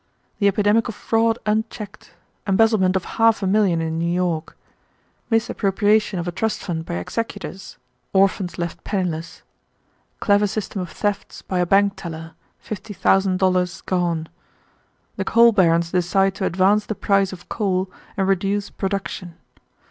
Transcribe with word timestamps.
The 0.39 0.47
epidemic 0.47 0.87
of 0.87 0.95
fraud 0.95 1.37
unchecked. 1.45 2.15
Embezzlement 2.47 2.95
of 2.95 3.05
half 3.21 3.43
a 3.43 3.45
million 3.45 3.81
in 3.81 3.99
New 3.99 4.11
York. 4.11 4.57
Misappropriation 5.29 6.17
of 6.17 6.27
a 6.27 6.31
trust 6.31 6.63
fund 6.63 6.85
by 6.87 6.95
executors. 6.95 7.77
Orphans 8.11 8.57
left 8.57 8.83
penniless. 8.83 9.43
Clever 10.19 10.47
system 10.47 10.81
of 10.81 10.89
thefts 10.89 11.43
by 11.43 11.59
a 11.59 11.67
bank 11.67 11.97
teller; 11.97 12.33
$50,000 12.65 13.85
gone. 13.85 14.27
The 15.17 15.23
coal 15.25 15.51
barons 15.51 15.91
decide 15.91 16.33
to 16.33 16.45
advance 16.45 16.87
the 16.87 16.95
price 16.95 17.31
of 17.31 17.47
coal 17.47 17.87
and 18.17 18.27
reduce 18.27 18.71
production. 18.71 19.35